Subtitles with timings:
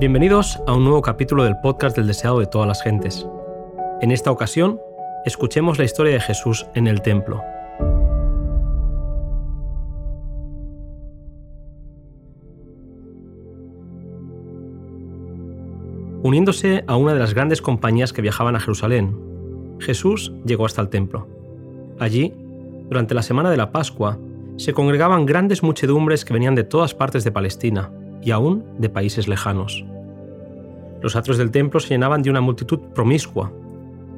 [0.00, 3.26] Bienvenidos a un nuevo capítulo del podcast del deseado de todas las gentes.
[4.00, 4.78] En esta ocasión,
[5.24, 7.42] escuchemos la historia de Jesús en el templo.
[16.22, 19.18] Uniéndose a una de las grandes compañías que viajaban a Jerusalén,
[19.80, 21.26] Jesús llegó hasta el templo.
[21.98, 22.32] Allí,
[22.88, 24.16] durante la semana de la Pascua,
[24.58, 27.90] se congregaban grandes muchedumbres que venían de todas partes de Palestina,
[28.22, 29.84] y aún de países lejanos.
[31.00, 33.52] Los atrios del templo se llenaban de una multitud promiscua.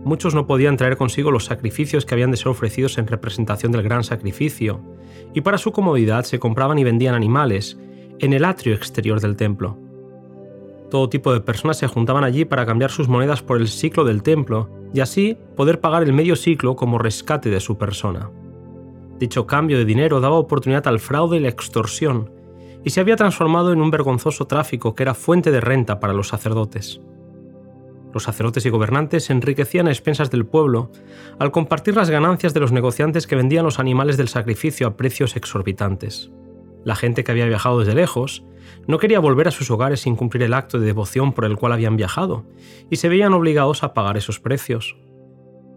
[0.04, 3.82] Muchos no podían traer consigo los sacrificios que habían de ser ofrecidos en representación del
[3.82, 4.80] gran sacrificio,
[5.34, 7.78] y para su comodidad se compraban y vendían animales
[8.18, 9.76] en el atrio exterior del templo.
[10.90, 14.22] Todo tipo de personas se juntaban allí para cambiar sus monedas por el ciclo del
[14.22, 18.30] templo y así poder pagar el medio ciclo como rescate de su persona.
[19.18, 22.30] Dicho cambio de dinero daba oportunidad al fraude y la extorsión,
[22.84, 26.28] y se había transformado en un vergonzoso tráfico que era fuente de renta para los
[26.28, 27.00] sacerdotes.
[28.12, 30.90] Los sacerdotes y gobernantes se enriquecían a expensas del pueblo
[31.38, 35.36] al compartir las ganancias de los negociantes que vendían los animales del sacrificio a precios
[35.36, 36.30] exorbitantes.
[36.84, 38.44] La gente que había viajado desde lejos
[38.86, 41.72] no quería volver a sus hogares sin cumplir el acto de devoción por el cual
[41.72, 42.46] habían viajado,
[42.88, 44.96] y se veían obligados a pagar esos precios.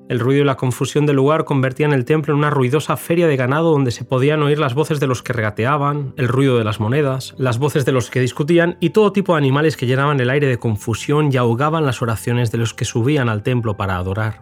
[0.09, 3.37] El ruido y la confusión del lugar convertían el templo en una ruidosa feria de
[3.37, 6.81] ganado donde se podían oír las voces de los que regateaban, el ruido de las
[6.81, 10.29] monedas, las voces de los que discutían y todo tipo de animales que llenaban el
[10.29, 14.41] aire de confusión y ahogaban las oraciones de los que subían al templo para adorar.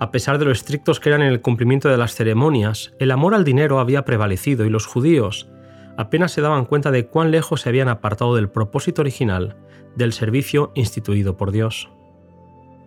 [0.00, 3.34] A pesar de lo estrictos que eran en el cumplimiento de las ceremonias, el amor
[3.34, 5.48] al dinero había prevalecido y los judíos
[5.96, 9.56] apenas se daban cuenta de cuán lejos se habían apartado del propósito original
[9.94, 11.88] del servicio instituido por Dios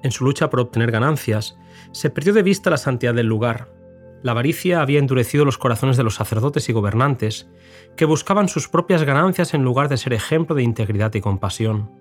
[0.04, 1.58] en su lucha por obtener ganancias,
[1.92, 3.74] se perdió de vista la santidad del lugar.
[4.22, 7.50] La avaricia había endurecido los corazones de los sacerdotes y gobernantes,
[7.98, 11.92] que buscaban sus propias ganancias en lugar de ser ejemplo de integridad y compasión.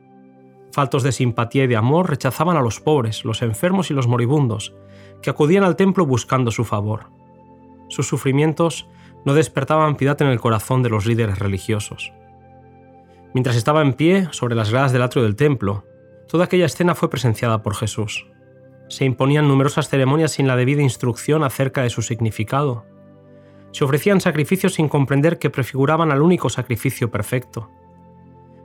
[0.72, 4.75] Faltos de simpatía y de amor rechazaban a los pobres, los enfermos y los moribundos,
[5.20, 7.10] que acudían al templo buscando su favor.
[7.88, 8.88] Sus sufrimientos
[9.25, 12.12] no despertaban piedad en el corazón de los líderes religiosos.
[13.34, 15.84] Mientras estaba en pie sobre las gradas del atrio del templo,
[16.28, 18.27] Toda aquella escena fue presenciada por Jesús.
[18.88, 22.84] Se imponían numerosas ceremonias sin la debida instrucción acerca de su significado.
[23.72, 27.71] Se ofrecían sacrificios sin comprender que prefiguraban al único sacrificio perfecto.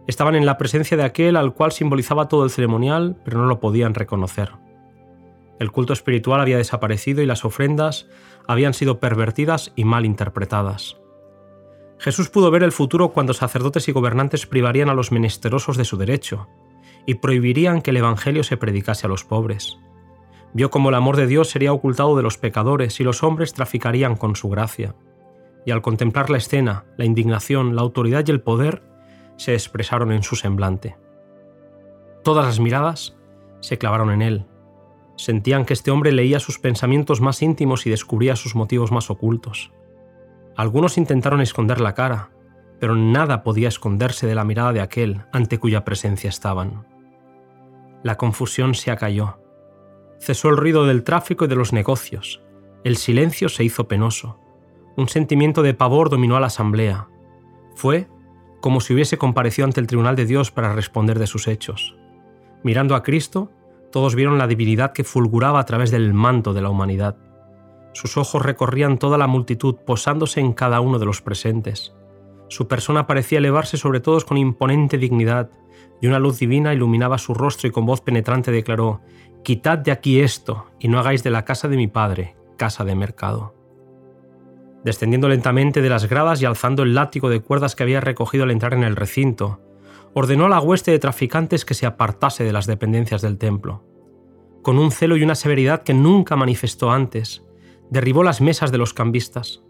[0.06, 3.60] Estaban en la presencia de aquel al cual simbolizaba todo el ceremonial, pero no lo
[3.60, 4.52] podían reconocer.
[5.60, 8.08] El culto espiritual había desaparecido y las ofrendas
[8.48, 10.98] habían sido pervertidas y mal interpretadas.
[12.00, 15.98] Jesús pudo ver el futuro cuando sacerdotes y gobernantes privarían a los menesterosos de su
[15.98, 16.48] derecho,
[17.08, 19.80] y prohibirían que el Evangelio se predicase a los pobres.
[20.54, 24.16] Vio cómo el amor de Dios sería ocultado de los pecadores y los hombres traficarían
[24.16, 24.94] con su gracia.
[25.66, 28.84] Y al contemplar la escena, la indignación, la autoridad y el poder
[29.38, 30.98] se expresaron en su semblante.
[32.24, 33.18] Todas las miradas
[33.62, 34.46] se clavaron en él.
[35.16, 39.72] Sentían que este hombre leía sus pensamientos más íntimos y descubría sus motivos más ocultos.
[40.58, 42.32] Algunos intentaron esconder la cara,
[42.80, 46.97] pero nada podía esconderse de la mirada de aquel ante cuya presencia estaban.
[48.04, 49.40] La confusión se acalló.
[50.20, 52.42] Cesó el ruido del tráfico y de los negocios.
[52.84, 54.40] El silencio se hizo penoso.
[54.96, 57.08] Un sentimiento de pavor dominó a la asamblea.
[57.76, 58.08] Fue
[58.62, 61.96] como si hubiese comparecido ante el tribunal de Dios para responder de sus hechos.
[62.64, 63.52] Mirando a Cristo,
[63.92, 67.18] todos vieron la divinidad que fulguraba a través del manto de la humanidad.
[67.94, 71.96] Sus ojos recorrían toda la multitud, posándose en cada uno de los presentes.
[72.50, 75.50] Su persona parecía elevarse sobre todos con imponente dignidad,
[76.02, 79.02] y una luz divina iluminaba su rostro y con voz penetrante declaró,
[79.44, 82.96] Quitad de aquí esto, y no hagáis de la casa de mi padre casa de
[82.96, 83.56] mercado.
[84.84, 88.52] Descendiendo lentamente de las gradas y alzando el látigo de cuerdas que había recogido al
[88.52, 89.62] entrar en el recinto,
[90.14, 93.84] ordenó a la hueste de traficantes que se apartase de las dependencias del templo.
[94.62, 97.46] Con un celo y una severidad que nunca manifestó antes,
[97.90, 99.64] derribó las mesas de los cambistas.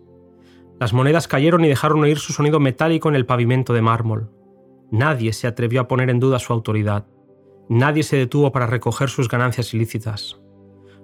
[0.79, 4.31] Las monedas cayeron y dejaron oír su sonido metálico en el pavimento de mármol.
[4.91, 7.05] Nadie se atrevió a poner en duda su autoridad.
[7.69, 10.39] Nadie se detuvo para recoger sus ganancias ilícitas.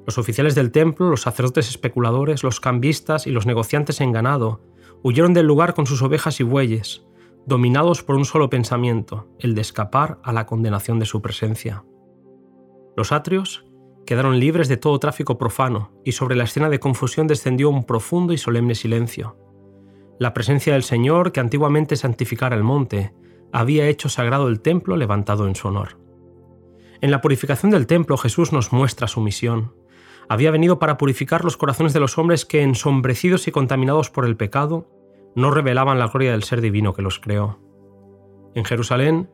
[0.05, 4.61] Los oficiales del templo, los sacerdotes especuladores, los cambistas y los negociantes en ganado
[5.01, 7.05] huyeron del lugar con sus ovejas y bueyes,
[7.45, 11.83] dominados por un solo pensamiento, el de escapar a la condenación de su presencia.
[12.95, 13.65] Los atrios
[14.05, 18.33] quedaron libres de todo tráfico profano y sobre la escena de confusión descendió un profundo
[18.33, 19.37] y solemne silencio.
[20.19, 23.13] La presencia del Señor, que antiguamente santificara el monte,
[23.53, 25.99] había hecho sagrado el templo levantado en su honor.
[27.01, 29.75] En la purificación del templo Jesús nos muestra su misión.
[30.27, 34.35] Había venido para purificar los corazones de los hombres que, ensombrecidos y contaminados por el
[34.35, 34.89] pecado,
[35.35, 37.59] no revelaban la gloria del ser divino que los creó.
[38.55, 39.29] En Jerusalén,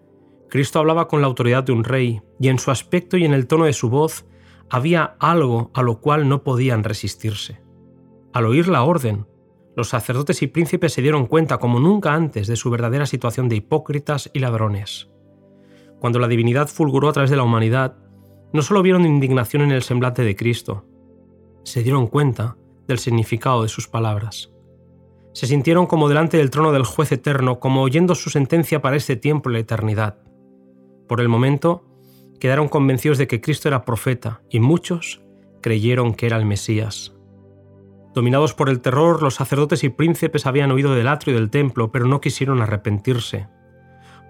[0.50, 3.48] Cristo hablaba con la autoridad de un rey, y en su aspecto y en el
[3.48, 4.26] tono de su voz
[4.70, 7.62] había algo a lo cual no podían resistirse.
[8.34, 9.28] Al oír la orden,
[9.80, 13.56] los sacerdotes y príncipes se dieron cuenta como nunca antes de su verdadera situación de
[13.56, 15.10] hipócritas y ladrones.
[16.00, 17.96] Cuando la divinidad fulguró a través de la humanidad,
[18.52, 20.86] no solo vieron indignación en el semblante de Cristo,
[21.64, 24.52] se dieron cuenta del significado de sus palabras.
[25.32, 29.16] Se sintieron como delante del trono del juez eterno, como oyendo su sentencia para este
[29.16, 30.18] tiempo y la eternidad.
[31.08, 31.86] Por el momento,
[32.40, 35.22] quedaron convencidos de que Cristo era profeta y muchos
[35.62, 37.16] creyeron que era el Mesías.
[38.20, 42.06] Dominados por el terror, los sacerdotes y príncipes habían oído del atrio del templo, pero
[42.06, 43.48] no quisieron arrepentirse.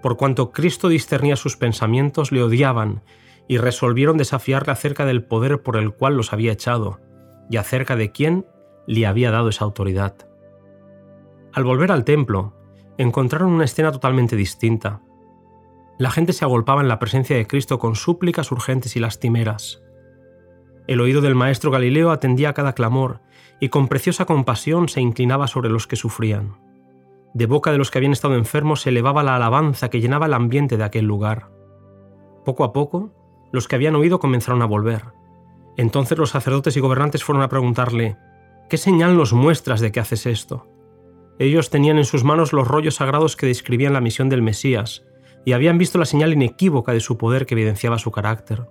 [0.00, 3.02] Por cuanto Cristo discernía sus pensamientos, le odiaban
[3.48, 7.00] y resolvieron desafiarle acerca del poder por el cual los había echado
[7.50, 8.46] y acerca de quién
[8.86, 10.14] le había dado esa autoridad.
[11.52, 12.54] Al volver al templo,
[12.96, 15.02] encontraron una escena totalmente distinta.
[15.98, 19.82] La gente se agolpaba en la presencia de Cristo con súplicas urgentes y lastimeras.
[20.90, 23.20] El oído del maestro Galileo atendía a cada clamor
[23.60, 26.56] y con preciosa compasión se inclinaba sobre los que sufrían.
[27.32, 30.34] De boca de los que habían estado enfermos se elevaba la alabanza que llenaba el
[30.34, 31.52] ambiente de aquel lugar.
[32.44, 33.12] Poco a poco,
[33.52, 35.04] los que habían oído comenzaron a volver.
[35.76, 38.16] Entonces los sacerdotes y gobernantes fueron a preguntarle,
[38.68, 40.66] ¿qué señal nos muestras de que haces esto?
[41.38, 45.06] Ellos tenían en sus manos los rollos sagrados que describían la misión del Mesías,
[45.44, 48.66] y habían visto la señal inequívoca de su poder que evidenciaba su carácter.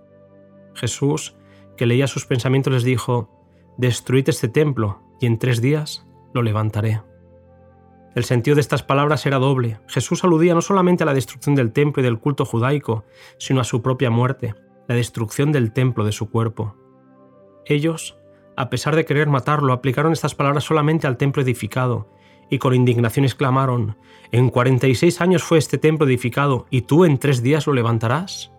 [0.75, 1.38] Jesús,
[1.79, 3.29] que leía sus pensamientos, les dijo,
[3.77, 7.01] Destruid este templo, y en tres días lo levantaré.
[8.15, 9.79] El sentido de estas palabras era doble.
[9.87, 13.05] Jesús aludía no solamente a la destrucción del templo y del culto judaico,
[13.37, 14.55] sino a su propia muerte,
[14.89, 16.75] la destrucción del templo de su cuerpo.
[17.65, 18.17] Ellos,
[18.57, 22.11] a pesar de querer matarlo, aplicaron estas palabras solamente al templo edificado,
[22.49, 23.95] y con indignación exclamaron,
[24.33, 28.51] En 46 años fue este templo edificado, ¿y tú en tres días lo levantarás?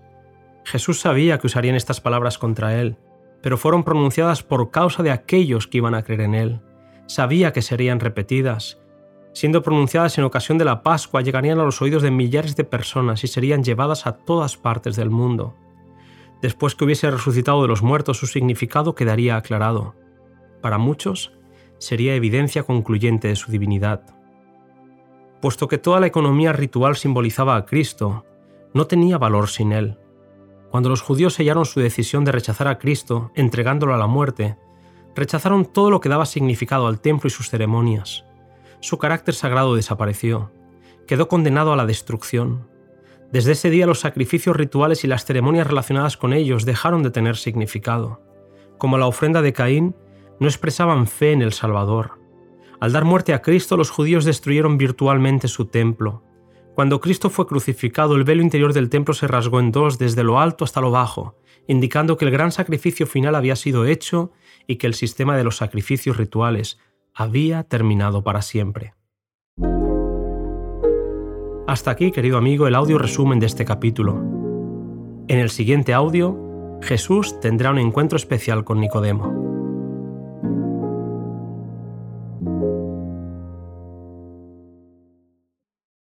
[0.64, 2.96] Jesús sabía que usarían estas palabras contra él,
[3.42, 6.60] pero fueron pronunciadas por causa de aquellos que iban a creer en él.
[7.06, 8.81] Sabía que serían repetidas.
[9.32, 13.25] Siendo pronunciadas en ocasión de la Pascua, llegarían a los oídos de millares de personas
[13.25, 15.56] y serían llevadas a todas partes del mundo.
[16.42, 19.94] Después que hubiese resucitado de los muertos, su significado quedaría aclarado.
[20.60, 21.32] Para muchos,
[21.78, 24.02] sería evidencia concluyente de su divinidad.
[25.40, 28.25] Puesto que toda la economía ritual simbolizaba a Cristo,
[28.75, 29.98] no tenía valor sin él.
[30.70, 34.56] Cuando los judíos sellaron su decisión de rechazar a Cristo, entregándolo a la muerte,
[35.17, 38.25] rechazaron todo lo que daba significado al templo y sus ceremonias.
[38.81, 40.52] Su carácter sagrado desapareció.
[41.06, 42.69] Quedó condenado a la destrucción.
[43.32, 47.37] Desde ese día los sacrificios rituales y las ceremonias relacionadas con ellos dejaron de tener
[47.37, 48.23] significado.
[48.78, 49.96] Como la ofrenda de Caín,
[50.38, 52.19] no expresaban fe en el Salvador.
[52.81, 56.23] Al dar muerte a Cristo, los judíos destruyeron virtualmente su templo.
[56.75, 60.40] Cuando Cristo fue crucificado, el velo interior del templo se rasgó en dos desde lo
[60.40, 61.37] alto hasta lo bajo,
[61.67, 64.32] indicando que el gran sacrificio final había sido hecho
[64.67, 66.78] y que el sistema de los sacrificios rituales
[67.14, 68.94] había terminado para siempre.
[71.67, 74.14] Hasta aquí, querido amigo, el audio resumen de este capítulo.
[75.28, 79.39] En el siguiente audio, Jesús tendrá un encuentro especial con Nicodemo.